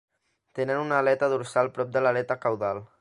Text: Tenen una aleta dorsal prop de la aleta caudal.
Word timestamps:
Tenen 0.59 0.79
una 0.85 0.97
aleta 1.03 1.29
dorsal 1.35 1.69
prop 1.77 1.93
de 1.99 2.05
la 2.07 2.15
aleta 2.15 2.39
caudal. 2.47 2.83